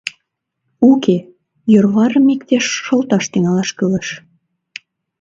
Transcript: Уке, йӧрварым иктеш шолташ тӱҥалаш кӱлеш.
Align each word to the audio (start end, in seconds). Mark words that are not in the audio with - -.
Уке, 0.89 1.17
йӧрварым 1.71 2.25
иктеш 2.33 2.65
шолташ 2.85 3.23
тӱҥалаш 3.31 3.69
кӱлеш. 3.77 4.07